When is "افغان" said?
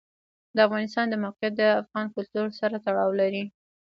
1.81-2.05